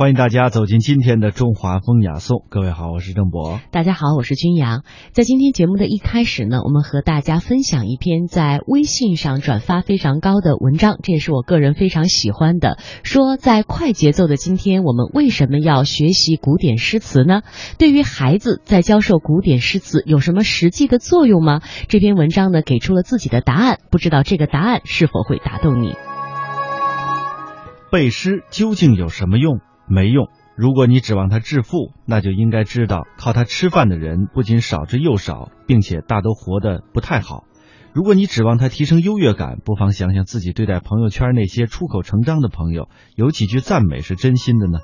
[0.00, 2.46] 欢迎大家走进今天的中华风雅颂。
[2.48, 3.60] 各位好，我是郑博。
[3.70, 4.82] 大家好，我是君阳。
[5.12, 12.78] 在今天节目的一开始呢，我们和大家分享一篇在微信上转发非常高的文章，这也是我个人非常喜欢的。
[13.02, 17.42] 说在快节奏的今天，我们为什么要学习古典诗词呢？
[17.76, 21.60] 对于孩子在教授古典诗词有什么实际的作用吗？
[21.88, 25.92] 这篇文章呢给出了自己的答案，不知道这个答案是否会打动你？
[27.92, 29.60] 背诗究竟有什么用？
[29.90, 30.28] 没用。
[30.56, 37.44] 如果你指望他致富，那就应该知道，靠他吃饭的人不仅少之又少，并且大都活得不太好。
[37.92, 44.78] 如果你指望他提升优越感，不妨想想自己对待朋友圈那些出口成章的朋友，有几句赞美是真心的呢？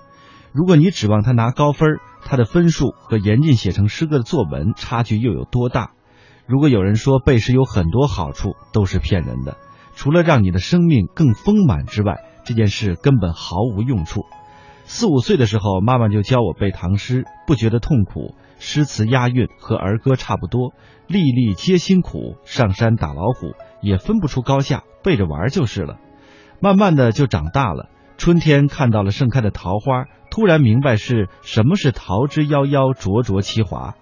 [0.53, 5.93] 如果你指望他拿高分，他的分数和严禁写成诗歌的作文差距又有多大？
[6.47, 9.57] 如果有人说背诗有很多好处，都是骗人的。
[9.95, 14.25] 除了让你的生命更丰满之外，这件事根本毫无用处。
[14.89, 18.35] 四五岁的时候，妈妈就教我背唐诗，不觉得痛苦。
[18.59, 20.73] 诗词押韵和儿歌差不多，
[21.09, 22.37] 粒粒皆辛苦。
[22.45, 23.53] 上山打老虎
[23.83, 25.99] 也分不出高下，背着玩就是了。
[26.61, 27.91] 慢慢的就长大了。
[28.17, 33.95] 春天看到了盛开的桃花，突然明白是什么是桃之夭夭，灼灼其华。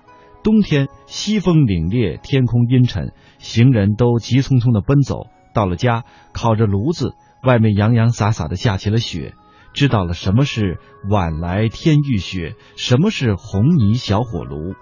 [0.44, 5.28] 冬天西风凛冽，天空阴沉，行人都急匆匆的奔走。
[5.54, 9.34] 到了家，烤着炉子，外面洋洋洒洒的下起了雪。
[9.74, 10.78] 知道了什么是
[11.10, 14.74] 晚来天欲雪，什么是红泥小火炉。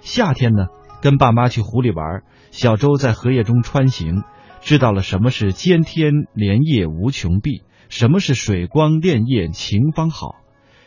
[0.00, 0.68] 夏天呢，
[1.02, 2.22] 跟爸妈去湖里玩，
[2.52, 4.22] 小舟在荷叶中穿行，
[4.60, 10.36] 知道了什么是尖天连夜无穷碧，什么是水光潋滟晴方好。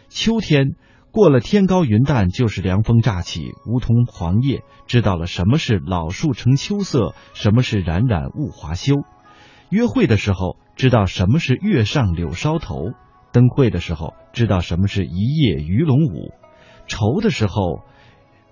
[0.07, 0.75] 秋天
[1.11, 8.95] 过了天高云淡，就是凉风乍起，梧桐黄叶，知道了什么是老树成秋色，什么是冉冉物华休。
[9.69, 12.93] 约会的时候，知道什么是月上柳梢头。
[13.31, 16.33] 灯会的时候，知道什么是一夜鱼龙舞；
[16.87, 17.81] 愁的时候，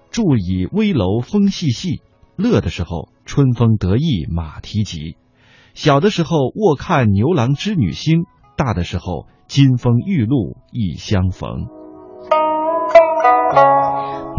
[0.10, 2.02] 住倚危楼风细细；
[2.36, 5.18] 乐的时候，春风得意马蹄疾。
[5.74, 8.24] 小的时候，卧看牛郎织女星；
[8.56, 11.68] 大的时候，金风玉露一相逢。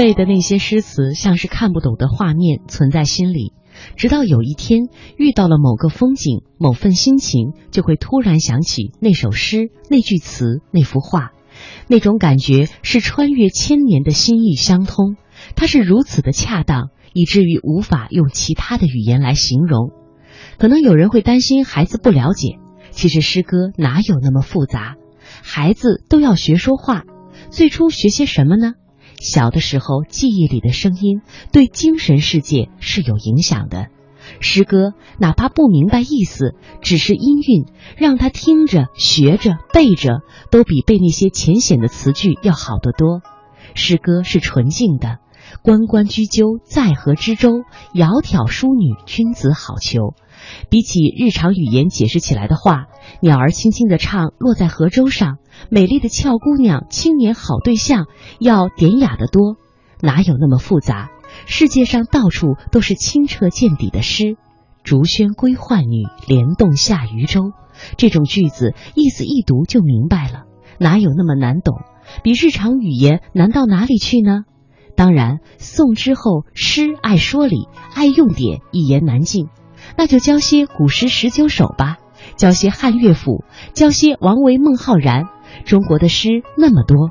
[0.00, 3.52] 背的那些诗词，像是看不懂的画面，存在心里。
[3.96, 4.88] 直到有一天
[5.18, 11.32] 遇到了某个风景、某份心情，就会突然想起那首诗、那句词、那幅画，
[11.86, 15.16] 那种感觉是穿越千年的心意相通。
[15.54, 19.90] 它是如此的恰当，以至于无法用其他的语言来形容。
[20.56, 22.58] 可能有人会担心孩子不了解，
[22.90, 24.96] 其实诗歌哪有那么复杂？
[25.42, 27.04] 孩子都要学说话，
[27.50, 28.72] 最初学些什么呢？
[29.20, 31.20] 小的时候，记忆里的声音
[31.52, 33.86] 对精神世界是有影响的。
[34.40, 37.66] 诗歌哪怕不明白意思，只是音韵，
[37.96, 43.20] 让他听着、学着、背着，都比背那些浅显的词句要好得多。
[43.74, 45.18] 诗歌是纯净的，
[45.62, 47.64] 关关雎鸠，在河之洲。
[47.92, 50.14] 窈窕淑女，君子好逑。
[50.68, 52.86] 比起日常语言解释起来的话，
[53.20, 55.38] 鸟儿轻轻地唱，落在河舟上。
[55.68, 58.06] 美丽的俏姑娘，青年好对象，
[58.38, 59.56] 要典雅得多。
[60.00, 61.10] 哪有那么复杂？
[61.46, 64.36] 世界上到处都是清澈见底的诗。
[64.82, 67.52] 竹喧归浣女，莲动下渔舟。
[67.96, 70.44] 这种句子意思一读就明白了，
[70.78, 71.76] 哪有那么难懂？
[72.22, 74.44] 比日常语言难到哪里去呢？
[74.96, 79.48] 当然，宋之后诗爱说理，爱用典，一言难尽。
[79.96, 81.98] 那就教些古诗十九首吧，
[82.36, 85.24] 教些汉乐府，教些王维、孟浩然。
[85.64, 87.08] 中国的诗那么多，《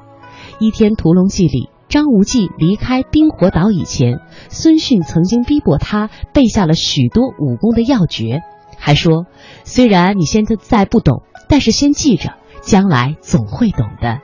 [0.59, 4.19] 倚天屠龙记》里，张无忌离开冰火岛以前，
[4.50, 8.41] 孙逊曾经逼迫他背下了许多武功的要诀，
[8.78, 9.25] 还说
[9.66, 14.19] ：“虽然你现在不懂，但是先记着，将来总会懂的。”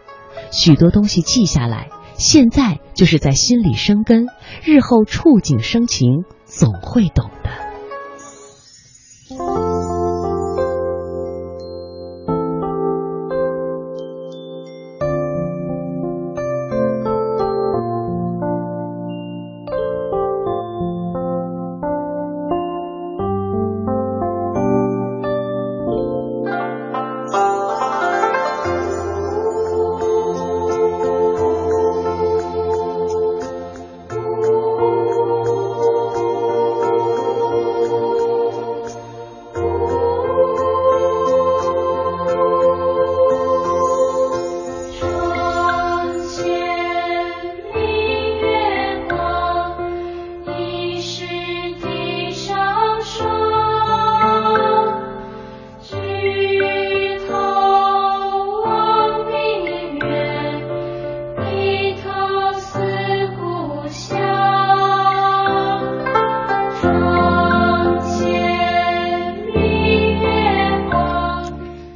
[0.51, 4.27] 许多东西记下来，现在就是在心里生根，
[4.63, 7.64] 日后触景生情，总会懂的。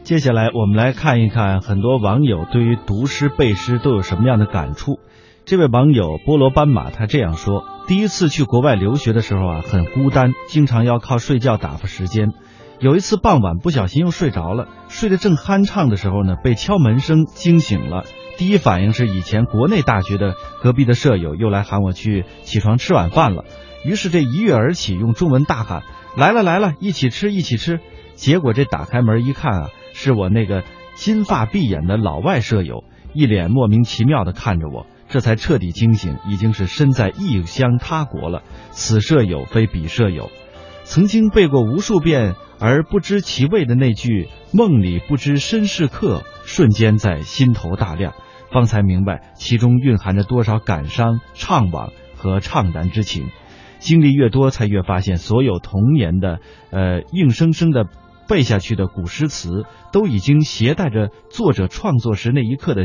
[0.10, 5.00] 接下来我们来看一看很多网友对于读诗背诗都有什么样的感触。
[5.46, 12.30] 这位网友菠萝斑马他这样说：第一次去国外留学的时候啊，很孤单，经常要靠睡觉打发时间。
[12.80, 18.04] 有一次傍晚不小心又睡着了，睡得正酣畅的时候呢，被敲门声惊醒了。
[18.36, 20.34] 第一反应是以前国内大学的
[20.64, 23.44] 隔壁的舍友又来喊我去起床吃晚饭了。
[23.86, 25.84] 于是这一跃而起，用中文大喊
[26.18, 27.80] ：“来了来了，一起吃一起吃！”
[28.18, 29.70] 结果这打开门一看啊。
[30.02, 30.64] 是我那个
[30.96, 38.42] 金发碧眼的老外舍友，一脸莫名其妙的看着我，这才彻底惊醒，已经是身在异乡他国了。
[38.72, 40.32] 此舍友非彼舍友，
[40.86, 48.14] 曾经背过无数遍而不知其味的那句“梦里不知身是客”，瞬间在心头大亮，
[48.54, 53.28] 方才明白其中蕴含着多少感伤、怅惘和怅然之情。
[53.80, 56.40] 经历越多，才越发现，所有童年的
[56.72, 57.88] 呃硬生生的。
[58.30, 62.84] 背下去的古诗词，都已经携带着作者创作时那一刻的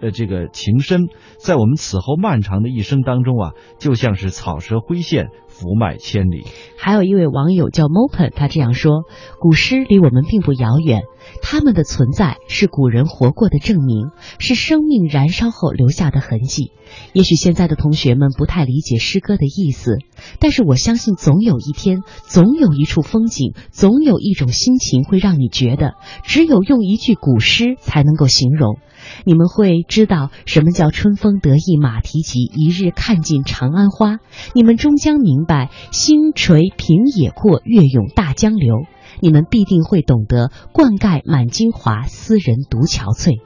[0.00, 1.02] 呃这个情深，
[1.38, 5.28] 在我们此后漫长的一生当中啊，就像是草蛇灰线。
[5.48, 6.44] 福脉千里。
[6.78, 9.04] 还有一位网友叫 Mopen，他这样说：
[9.40, 11.00] 古诗离我们并不遥远，
[11.40, 16.72] 他们的存在是古人活过的证明，是生命燃烧后留下的痕迹。
[17.14, 19.96] 也许现在的同学们不太理解诗歌的意思，
[20.40, 28.78] 但是我相信，总有一天，总有一处风景，总有一种心情，情会让你觉得，只有用一句古诗才能够形容。
[29.24, 34.18] 你们会知道什么叫春风得意马蹄疾，一日看尽长安花。
[34.54, 38.84] 你们终将明白星垂平野阔，月涌大江流。
[39.20, 43.40] 你们必定会懂得灌溉满京华，斯人独憔悴。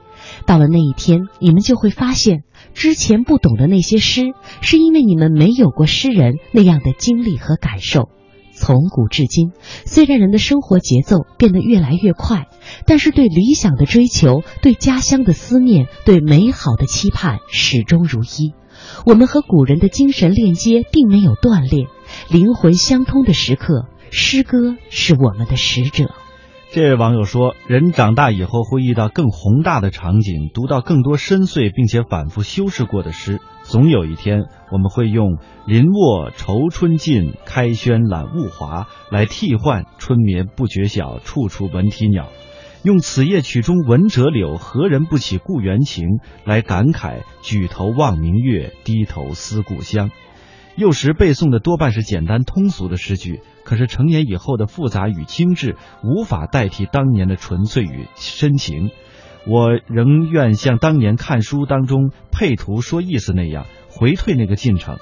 [0.45, 8.09] 到了那一天，你们就会发现，之前不懂的那些诗，是因为你们没有过诗人那样的经历和感受。
[8.61, 9.53] 从古至今，
[9.87, 12.45] 虽然人的生活节奏变得越来越快，
[12.85, 18.53] 但是对理想的追求、对家乡的思念、对美好的期盼始终如一。
[19.03, 21.87] 我们和古人的精神链接并没有断裂，
[22.29, 26.11] 灵魂相通的时刻，诗歌是我们的使者。
[26.73, 33.41] 这位网友说：“人长大以后会遇到更宏大的场景，读到更多深邃并且反复修饰过的诗。
[33.63, 35.37] 总有一天，我们会用
[35.67, 42.29] ‘林卧愁春尽，开轩揽物华’来替换‘春眠不觉晓，处处闻啼鸟’，
[42.83, 46.05] 用‘此夜曲中闻折柳，何人不起故园情’
[46.47, 50.09] 来感慨‘举头望明月，低头思故乡’。
[50.81, 58.89] 幼时背诵的多半是简单通俗的诗句。”可是成年以后的复杂与精致，无法代替当年的纯粹与深情。
[59.45, 64.97] 我仍愿像当年看书当中配图说意思那样，回退那个进程，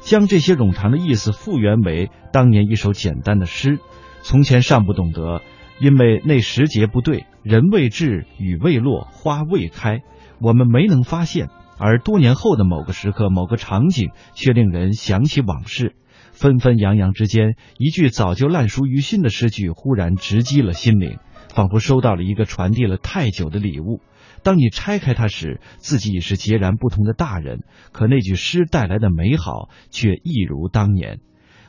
[0.00, 3.78] 将这些冗长的意思复原为当年一首简单的诗。
[4.22, 5.42] 从前尚不懂得，
[5.78, 10.00] 因为那时节不对，人未至，雨未落，花未开，
[10.40, 11.50] 我们没能发现。
[11.78, 15.94] 而多年后的某个时刻、某个场景，却令人想起往事。
[16.32, 24.00] 纷纷扬扬之间，一句早就烂熟于心的诗句忽然直击了心灵，仿佛收到了一个传递了太久的礼物。
[24.44, 31.18] 当你拆开它时，自己已是截然不同的大人，可那句诗带来的美好却一如当年。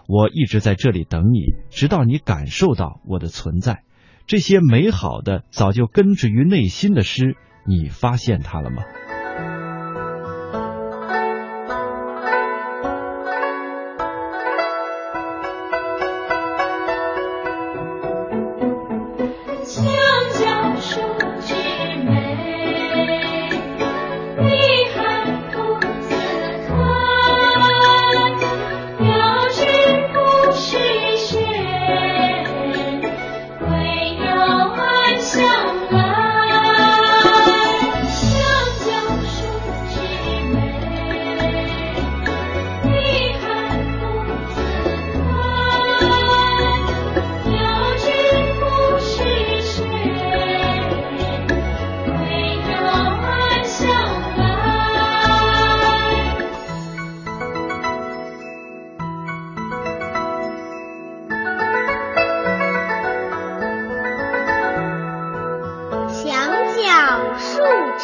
[0.07, 3.83] 我一直在这里等你，直到你感受到我的存在。
[4.27, 7.35] 这些美好的、早就根植于内心的诗，
[7.65, 8.83] 你发现它了吗？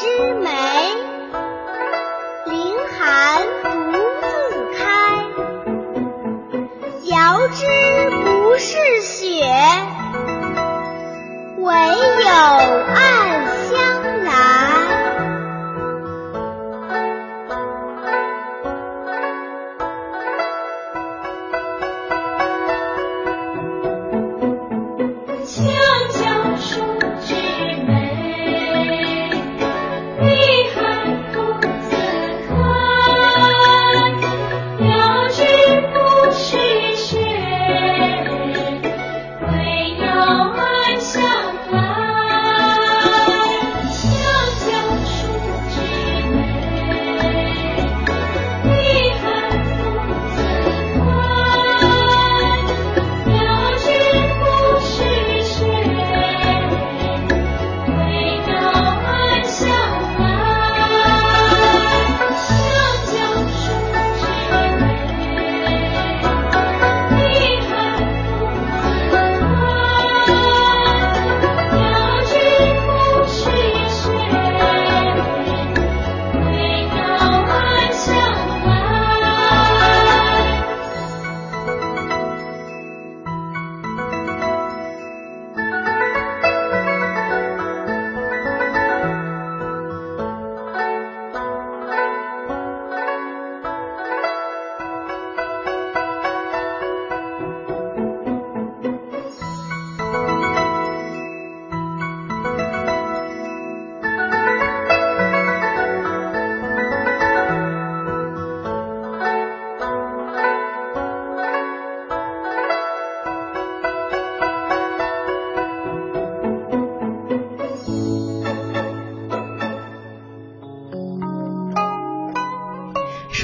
[0.05, 0.64] 之美。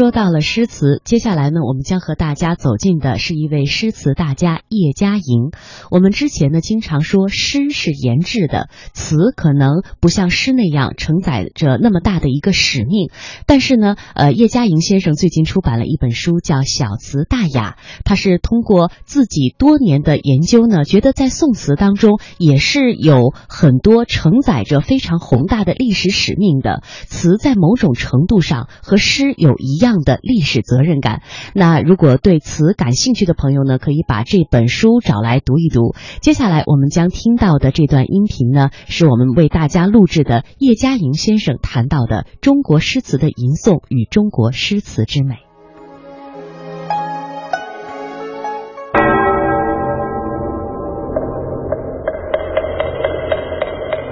[0.02, 5.52] 说到了诗词，接下来呢，我们将和大家走进的是一位诗词大家叶嘉莹。
[5.92, 13.12] 我们之前呢，经常说诗是言志的，词可能不像诗那样承载着那么大的一个使命。
[13.46, 17.78] 但是呢，呃，叶嘉莹先生最近出版了一本书，叫《小词大雅》。
[18.04, 29.82] 他是通过自己多年的研究呢，觉得在宋词当中也是有很多承载着非常宏大的历史使命的词，在某种程度上和诗有一。
[29.82, 31.22] 样的历史责任感。
[31.54, 35.96] 那如果对词感兴趣的朋友呢，可以把这本书找来读一读。
[36.22, 45.36] 接下来我们将听到的这段音频呢，是我们为大家录制的叶嘉莹先生谈到的中国诗词的吟诵与中国诗词之美。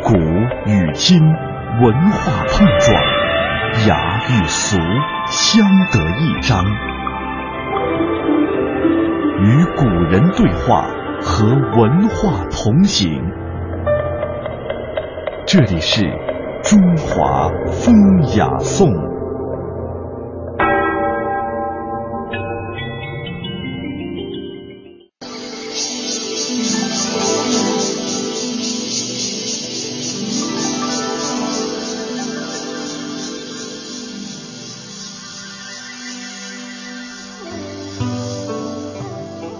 [0.01, 2.99] 古与今，文化碰撞。
[3.87, 3.95] 雅
[4.27, 4.77] 与俗
[5.29, 6.65] 相得益彰，
[9.39, 10.87] 与古人对话，
[11.21, 13.23] 和文化同行。
[15.45, 16.03] 这里是
[16.63, 17.93] 中华风
[18.35, 19.08] 雅颂。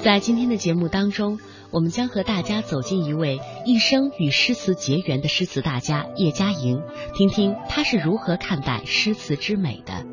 [0.02, 1.40] 在今天的节目当中，
[1.72, 6.82] 我们将和大家走进一位一生与诗词结缘的诗词大家叶嘉莹，
[7.14, 10.06] 听听他是如何看待诗词之美的。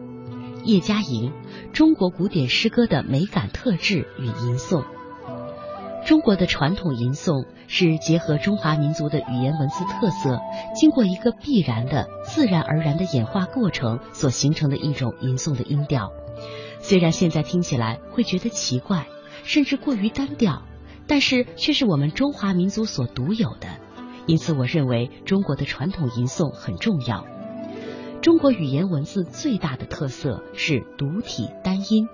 [0.64, 1.32] 叶嘉莹，
[1.72, 4.84] 中国古典诗歌的美感特质与吟诵。
[6.04, 10.40] 中国的传统吟诵是结合中华民族的语言文字特色，
[10.74, 16.10] 经过一个必然的、自然而然的演化过程所形成的一种吟诵的音调。
[16.80, 19.06] 虽然现在听起来会觉得奇怪。
[19.46, 20.64] 甚至过于单调，
[21.06, 23.68] 但是却是我们中华民族所独有的。
[24.26, 27.24] 因此，我认为中国的传统吟诵很重要。
[28.20, 32.08] 中国语言文字最大的特色是独体单音，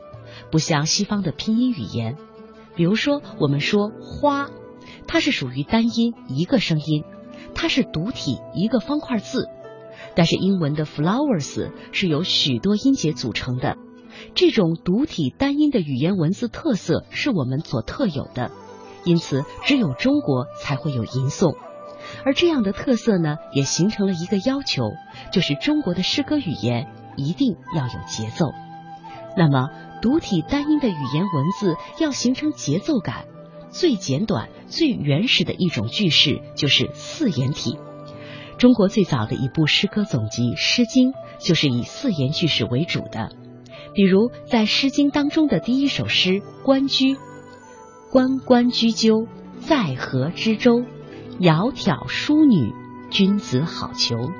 [0.50, 2.16] 不像西方的拼音语言。
[2.74, 4.50] 比如说，我们说“花”，
[5.08, 7.04] 它是属于单音一个声音，
[7.54, 9.48] 它是独体一个方块字。
[10.14, 13.78] 但是英文的 “flowers” 是由许多音节组成的。
[14.35, 18.50] 这种独体单音的语言文字特色是我们所特有的，
[19.05, 21.57] 因此只有中国才会有吟诵。
[22.25, 24.83] 而这样的特色呢，也形成了一个要求，
[25.33, 28.52] 就是中国的诗歌语言一定要有节奏。
[29.37, 29.69] 那么，
[30.02, 33.25] 独体单音的语言文字要形成节奏感，
[33.71, 37.79] 最简短、最原始的一种句式就是四言体。
[38.59, 43.31] 中国最早的一部诗歌总集《诗经》就是以四言句式为主的。
[43.94, 46.30] 比如在《诗经》当中的第一首诗
[46.64, 47.14] 《关雎》，
[48.11, 49.26] 关关雎鸠，
[49.61, 50.84] 在河之洲。
[51.40, 52.72] 窈窕淑女，
[53.11, 54.30] 君子好逑。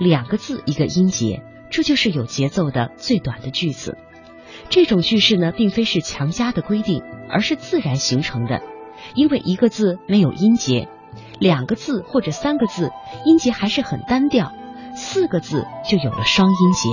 [0.00, 3.96] 两个字一个音节，这就是有节奏的最短的句子。
[4.68, 8.62] 这种句式呢，并非是强加的规定，而是自然形成的。
[9.14, 10.88] 因为一个字没有音节，
[11.38, 12.90] 两个字或者三个字
[13.24, 14.52] 音节还是很单调，
[14.96, 16.88] 四个字就有了双音节。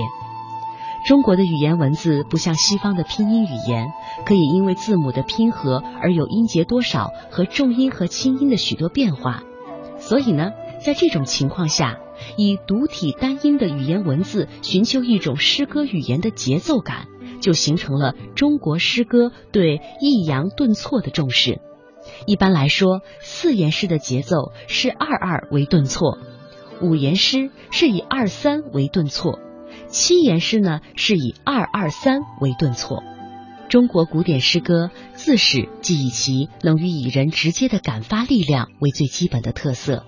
[1.06, 3.88] 中国的语言文字不像西方的拼音语言，
[4.26, 9.44] 可以因为字母的拼合而有音节多少和重音和轻音的许多变化。
[9.98, 10.52] 所以呢，
[10.86, 11.98] 在这种情况下，
[12.38, 17.08] 以独体单音的语言文字寻求一种诗歌语言的节奏感，
[17.42, 21.60] 就形成了中国诗歌对抑扬顿挫的重视。
[22.26, 26.18] 一般来说，四言诗的节奏是二二为顿挫，
[26.82, 29.40] 五言诗是以二三为顿挫。
[29.90, 33.04] 七言诗呢，是以二二三为顿挫。
[33.70, 40.06] 中国古典诗歌自始即以其能与以人直接的感发力量为最基本的特色。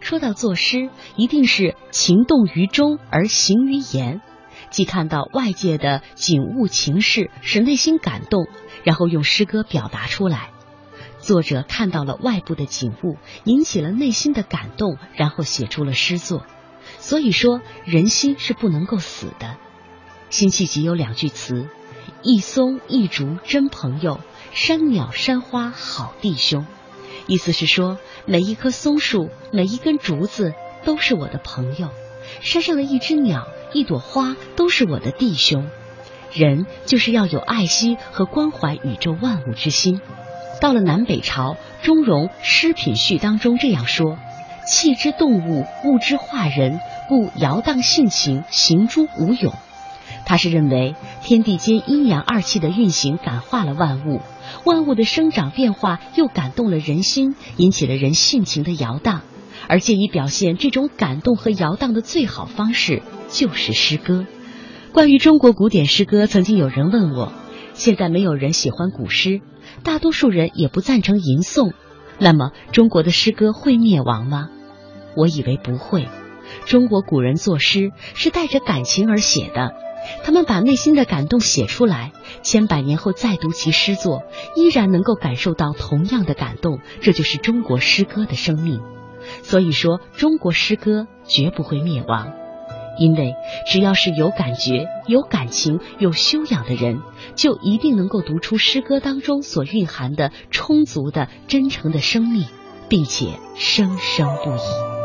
[0.00, 4.20] 说到作诗，一定是情动于中而行于言，
[4.70, 8.48] 既看到外界的景物情事，使内心感动，
[8.82, 10.50] 然后用诗歌表达出来。
[11.20, 16.44] 作者看到了外部的景物，引起了内心的感动，然后写出了诗作。
[16.98, 19.56] 所以说，人心是不能够死的。
[20.30, 21.68] 辛弃疾有两句词
[22.22, 24.20] ：“一松一竹真朋友，
[24.52, 26.66] 山鸟山花好弟兄。”
[27.26, 31.90] 意思是说，每一棵松树、每一根竹子都是我的朋友，
[32.40, 35.68] 山上的一只鸟、一朵花都是我的弟兄。
[36.32, 40.00] 人就是要有爱惜和关怀宇宙万物之心。
[40.60, 44.18] 到了南北朝，钟嵘《诗品序》当中这样说。
[44.72, 49.52] 气之动物，物之化人，故摇荡性情，行诸无永。
[50.24, 54.22] 他是认为天地间阴阳二气的运行感化了万物，
[54.64, 59.20] 万物的生长变化又感动了人心，引起了人性情的摇荡。
[59.68, 64.24] 而借以表现这种感动和摇荡的最好方式，就是诗歌。
[64.94, 67.30] 关于中国古典诗歌，曾经有人问我：
[67.74, 69.42] 现在没有人喜欢古诗，
[69.82, 71.74] 大多数人也不赞成吟诵，
[72.18, 74.48] 那么中国的诗歌会灭亡吗？
[75.16, 76.08] 我以为不会。
[76.66, 79.74] 中国古人作诗是带着感情而写的，
[80.22, 84.22] 他们把内心的感动写出来，千百年后再读其诗作，
[84.56, 86.80] 依然能够感受到同样的感动。
[87.00, 88.80] 这就是中国诗歌的生命。
[89.42, 92.32] 所以说，中国诗歌绝不会灭亡，
[92.98, 93.34] 因为
[93.66, 97.00] 只要是有感觉、有感情、有修养的人，
[97.34, 102.46] 就一定能够读出诗歌当中所蕴含的充足的、真诚的生命，
[102.88, 105.01] 并且生生不已。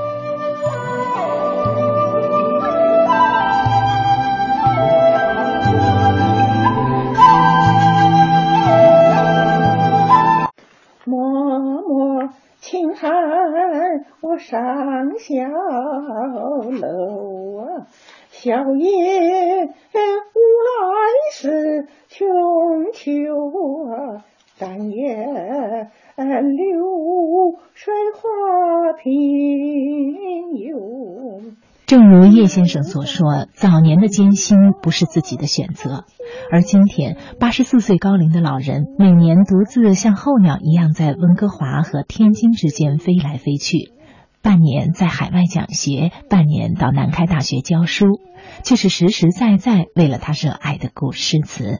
[31.87, 36.03] 正如叶先生所说，早年的艰辛不是自己的选择，
[36.51, 43.93] 而今天八十四岁高龄的老人，每年独自像候鸟一样在温哥华和天津之间飞来飞去，
[44.41, 48.19] 半年在海外讲学，半年到南开大学教书，
[48.65, 51.79] 却是实实在在为了他热爱的古诗词。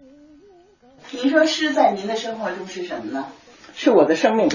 [1.12, 3.26] 您说诗在您的生活中是什么呢？
[3.76, 4.48] 是我的生命，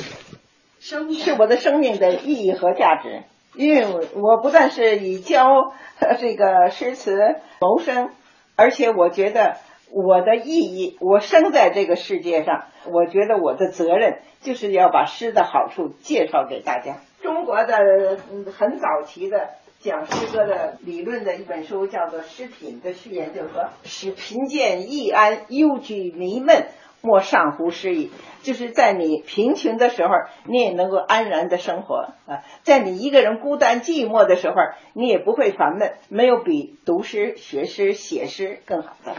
[0.81, 3.25] 生命是我的生命的意义和价值。
[3.55, 5.73] 因为我我不但是以教
[6.19, 8.11] 这个诗词谋生，
[8.57, 9.57] 而且我觉得
[9.91, 16.97] 我的意义，我生在这个世界上，我觉得我的责任就是要把诗的好处介绍给大家。
[17.23, 18.19] 中国的
[18.59, 26.67] 很早期的讲诗歌的理论的一本书叫做《诗品》的序言，就是说：“使贫贱易安，忧惧弥闷。”
[27.03, 28.11] 莫上乎诗意，
[28.43, 30.11] 就是在你贫穷的时候，
[30.47, 34.55] 你也能够安然的生活啊；在你一个人孤单寂寞的时候，
[34.95, 35.95] 你也不会烦闷。
[36.09, 39.17] 没有比读诗、学诗、写诗更好的。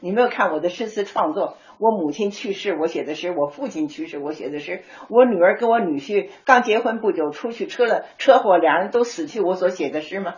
[0.00, 1.56] 你没有看我的诗词创作？
[1.78, 4.78] 我母亲去世，我写的诗；我父亲去世，我写的诗；
[5.10, 10.34] 我女儿跟我女婿刚结婚不久，出去车了车祸，两人都死去，我所写的诗吗？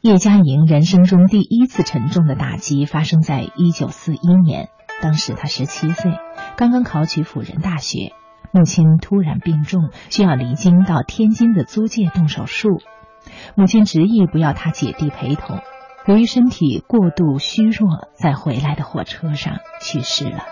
[0.00, 4.68] 叶嘉莹人生中第一次沉重的打击发生在一九四一年。
[5.04, 6.12] 当时他十七岁，
[6.56, 8.14] 刚刚考取辅仁大学，
[8.52, 12.80] 母亲突然病重，需要离京到天津的租界动手术。
[13.54, 15.60] 母亲执意不要他姐弟陪同，
[16.06, 20.42] 由于身体过度虚弱，在回来的火车上去世了。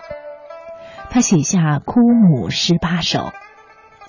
[1.09, 3.31] 他写下哭母十八首：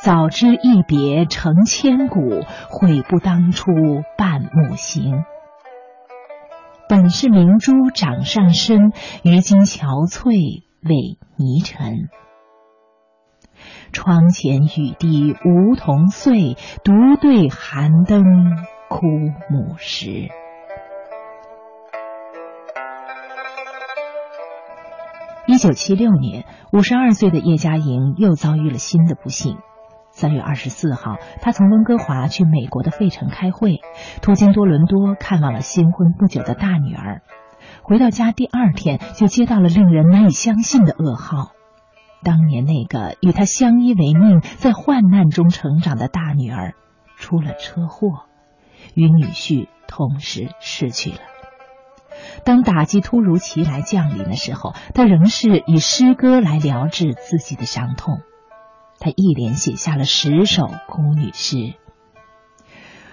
[0.03, 3.73] 早知一别成千古，悔不当初
[4.19, 5.25] 伴母行。
[6.97, 8.93] 本是明珠掌上身，
[9.25, 12.09] 于今憔悴为泥尘。
[13.91, 16.55] 窗前雨滴梧桐碎，
[16.85, 18.23] 独对寒灯
[18.89, 19.07] 枯
[19.51, 20.29] 木时。
[25.49, 29.57] 一九七六年，五十二岁的叶嘉莹又遭遇了新的不幸。
[30.15, 33.81] 三月二十四号，他从温哥华去美国的费城开会，
[34.23, 37.23] 途经多伦多看望了新婚不久的大女儿。
[37.83, 41.51] 回到家第二天，就接到了令人难以相信的噩耗：
[42.23, 46.75] 当年那个与他相依为命、在患难中成长的大女儿
[47.17, 48.27] 出了车祸，
[48.95, 51.19] 与女婿同时逝去了。
[52.45, 58.21] 当打击突如其来降临的时候，他仍是以诗歌来疗治自己的伤痛。
[59.05, 61.75] 他一连写下了十首哭女诗：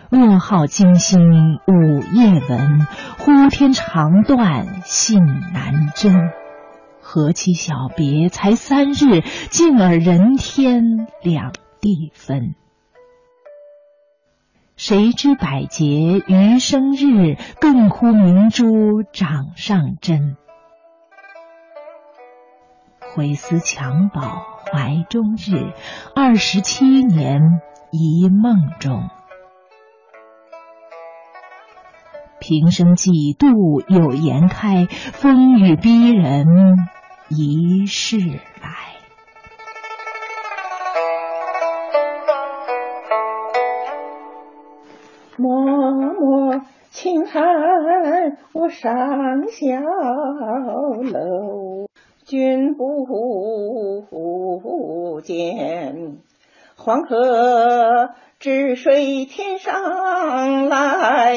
[0.10, 1.20] 噩耗惊心
[1.68, 6.16] 午夜闻，呼天长断信难真。
[7.02, 11.52] 何其小别才三日，竟尔人天两
[11.82, 12.56] 地分。
[14.78, 20.38] 谁知百劫余生日，更哭明珠掌上针。
[23.14, 24.22] 挥丝襁褓
[24.72, 25.74] 怀中日，
[26.16, 29.10] 二十七年一梦中。
[32.40, 36.48] 平生几度有颜开，风雨逼人
[37.30, 38.72] 一世来。
[45.38, 47.44] 默默轻叹
[48.54, 48.92] 我上
[49.50, 49.66] 小
[51.04, 51.88] 楼，
[52.32, 54.10] 君不
[55.22, 56.20] 见，
[56.78, 61.36] 黄河之水天上来，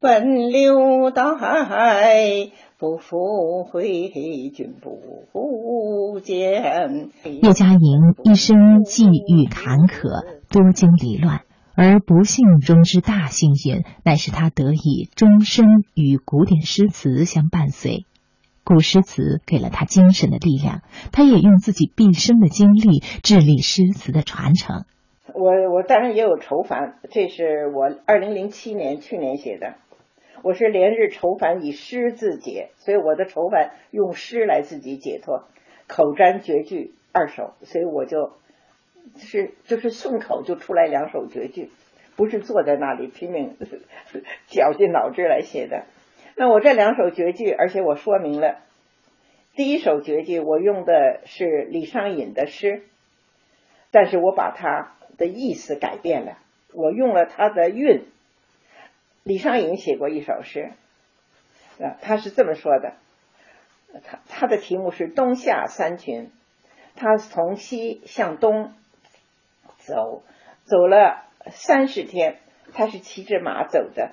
[0.00, 2.50] 奔流到海。
[2.76, 4.10] 不复回，
[4.54, 7.08] 君不见。
[7.40, 11.40] 叶嘉莹一生际遇坎坷，多经离乱。
[11.74, 15.64] 而不幸中之大幸运，乃是他得以终身
[15.94, 18.04] 与古典诗词相伴随。
[18.68, 24.84] 古诗词给了他精神的力量，他也用自己毕生的精力致力诗词的传承。
[25.32, 29.76] 我我当然也有愁烦，这是我二零零七年去年写的。
[30.42, 35.44] 我是连日愁烦以诗自解，所以我的愁烦用诗来自己解脱。
[35.86, 38.32] 口占绝句二首，所以我就。
[39.16, 41.70] 是，就是顺口就出来两首绝句，
[42.14, 43.56] 不是坐在那里拼命
[44.46, 45.86] 绞尽脑汁来写的。
[46.38, 48.60] 那我这两首绝句，而且我说明了，
[49.56, 52.84] 第一首绝句我用的是李商隐的诗，
[53.90, 56.38] 但是我把它的意思改变了，
[56.72, 58.06] 我用了他的韵。
[59.24, 60.70] 李商隐写过一首诗，
[61.80, 62.94] 啊，他是这么说的，
[64.04, 66.26] 他他的题目是《冬夏三群》，
[66.94, 68.72] 他从西向东。
[69.78, 70.22] 走，
[70.64, 72.38] 走了三十天，
[72.74, 74.12] 他是骑着马走的。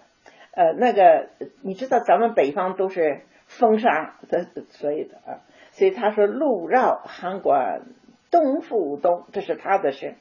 [0.55, 1.27] 呃，那个
[1.61, 7.81] 你知道，咱们北方都是风沙的，所以的啊，所以他说路绕函馆
[8.31, 10.15] 东复东，这是他的事。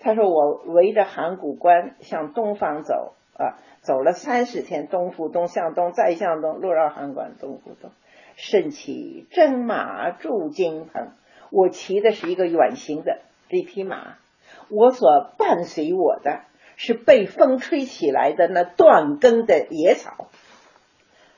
[0.00, 7.90] 他说我围着函谷关向东方走啊，走了三十天，东复东，向东再向东，路绕函馆东复东，
[8.36, 11.12] 甚骑征马驻京城。
[11.50, 14.16] 我骑的是一个远行的这匹马。
[14.68, 16.42] 我所伴随我的
[16.84, 20.28] 是被风吹起来的那断根的野草。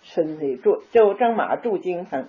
[0.02, 2.26] 孙子住周征马住京城，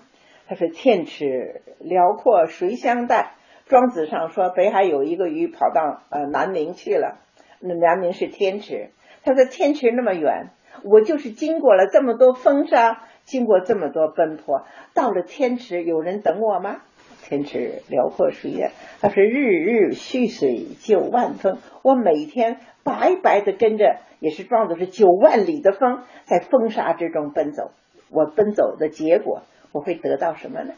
[0.47, 3.33] 他说天池辽阔谁相待？
[3.65, 7.17] 庄子上说北海有一个鱼跑到呃南冥去了，
[7.59, 8.91] 那南冥是天池。
[9.23, 10.51] 他说天池那么远，
[10.83, 16.81] 我就是经过了这么多风沙，经过这么多奔波，到了天池，有人等我吗？
[17.27, 21.57] 天池辽阔水远，他说日日蓄水九万峰。
[21.83, 27.71] 我每天白白的跟着，也是装的是九万里的风，在风沙之中奔走。
[28.09, 29.41] 我奔走的结果，
[29.73, 30.73] 我会得到什么呢？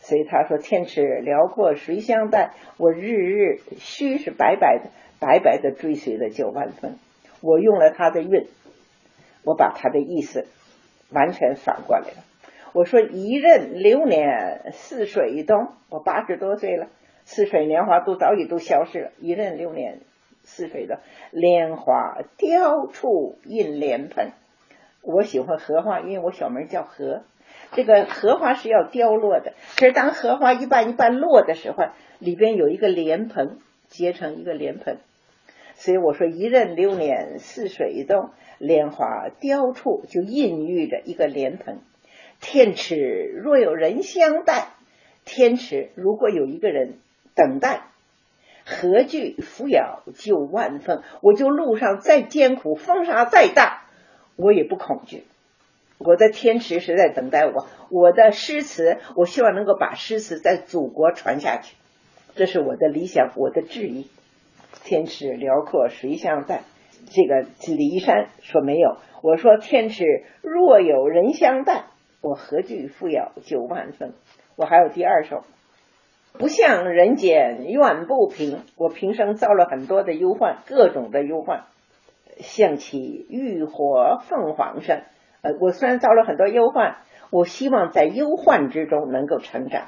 [0.00, 2.50] 所以他说天池辽阔谁相待？
[2.76, 6.98] 我日日须是白白的，白白的追随了九万峰。
[7.40, 8.46] 我用了他的韵，
[9.42, 10.46] 我把他的意思
[11.10, 12.27] 完全反过来了。
[12.78, 16.86] 我说一任流年似水东，我八十多岁了，
[17.24, 19.10] 似水年华都早已都消失了。
[19.18, 20.02] 一任流年
[20.44, 21.00] 似水的
[21.32, 24.30] 莲花雕处印莲蓬，
[25.02, 27.24] 我喜欢荷花，因为我小名叫荷。
[27.72, 31.82] 这个荷花是要凋落的，可是当荷花一半一半落的时候，
[32.20, 34.98] 里边有一个莲蓬结成一个莲蓬，
[35.74, 41.80] 所以我说一任流年似水东，莲花雕处就孕育着一个莲蓬。
[42.40, 42.96] 天池
[43.42, 44.68] 若有人相待，
[45.24, 46.98] 天池如果有一个人
[47.34, 47.82] 等待，
[48.64, 51.02] 何惧扶摇九万峰？
[51.20, 53.84] 我就路上再艰苦，风沙再大，
[54.36, 55.24] 我也不恐惧。
[55.98, 61.74] 我的天池是在等待我，我的诗词，我希望能够把诗词在祖国传下去，
[62.36, 64.08] 这是我的理想，我的志意。
[64.84, 66.62] 天池辽阔谁相待？
[67.10, 70.04] 这个李一山说没有，我说天池
[70.40, 71.86] 若有人相待。
[72.20, 74.12] 我何惧富有九万分？
[74.56, 75.44] 我还有第二首，
[76.32, 78.64] 不向人间怨不平。
[78.76, 81.66] 我平生遭了很多的忧患，各种的忧患，
[82.38, 85.02] 像起浴火凤凰声。
[85.42, 86.96] 呃，我虽然遭了很多忧患，
[87.30, 89.84] 我希望在忧患之中能够成长。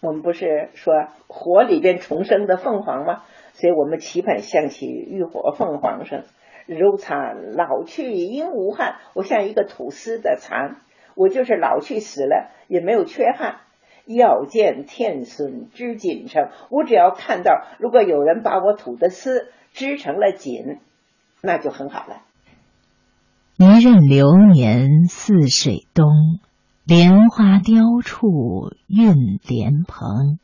[0.00, 3.22] 我们不是说火里边重生的凤凰吗？
[3.52, 6.24] 所以我们期盼像起浴火凤凰声，
[6.66, 8.96] 柔残老去应无憾。
[9.14, 10.78] 我像一个吐丝的蚕。
[11.18, 13.56] 我就是老去死了也没有缺憾，
[14.06, 16.48] 要见天孙织锦成。
[16.70, 20.78] 我只要看到，如果有人把我吐的丝织成了锦，
[21.42, 22.22] 那就很好了。
[23.56, 26.06] 一任流年似水东，
[26.84, 30.38] 莲花凋处映莲蓬。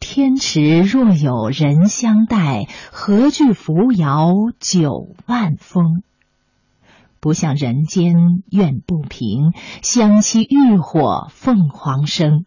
[0.00, 6.02] 天池若有人相待，何惧扶摇九万峰？
[7.20, 8.14] 不向人间
[8.50, 9.52] 怨不平，
[9.82, 12.44] 香气浴火凤凰生。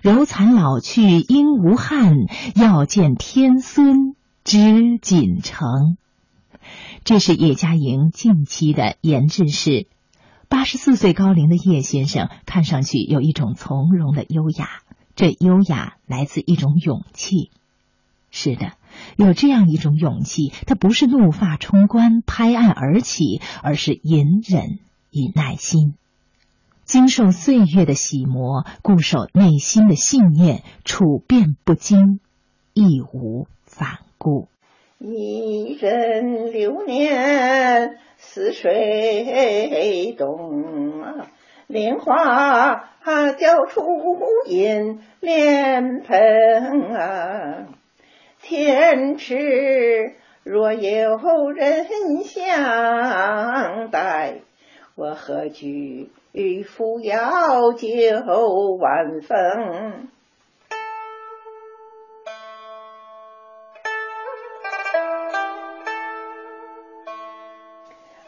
[0.00, 2.14] 柔残老去应无憾，
[2.54, 5.96] 要见天孙织锦成。
[7.04, 9.88] 这是叶嘉莹近期的研制室。
[10.48, 14.68] 八十四岁高龄的叶先生看上去有一种从容的优雅，
[15.16, 17.50] 这优雅来自一种勇气。
[18.34, 18.72] 是的，
[19.16, 24.78] 有这样一种勇气，它不是怒发冲冠、拍案而起，而是隐忍
[25.12, 25.94] 与耐心。
[26.84, 32.20] 经受岁月的洗磨，固守内心的信念，处变不惊，
[32.72, 34.48] 义无反顾。
[34.98, 41.28] 一任流年似水东啊，
[41.66, 42.84] 莲花
[43.38, 43.82] 交出
[44.48, 46.16] 银莲蓬
[46.94, 47.68] 啊。
[48.42, 51.86] 天池若有人
[52.24, 54.40] 相待，
[54.96, 56.10] 我何惧
[56.66, 60.08] 扶摇酒晚风？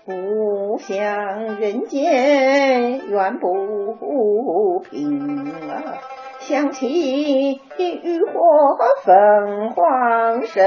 [0.06, 5.98] 不想人间怨不平啊！
[6.46, 7.58] 想起
[8.02, 10.62] 渔火凤凰生，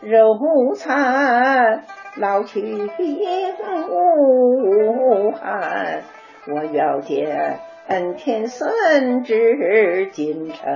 [0.00, 0.34] 肉
[0.74, 1.84] 残
[2.16, 2.90] 老去
[3.88, 6.02] 无憾。
[6.46, 7.58] 我要见
[8.16, 10.68] 天孙至京城。